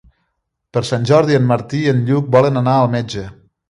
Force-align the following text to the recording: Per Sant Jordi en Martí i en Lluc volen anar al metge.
Per 0.77 0.83
Sant 0.91 1.05
Jordi 1.11 1.39
en 1.41 1.47
Martí 1.53 1.85
i 1.85 1.95
en 1.95 2.03
Lluc 2.11 2.35
volen 2.41 2.63
anar 2.67 2.79
al 2.83 2.95
metge. 2.99 3.33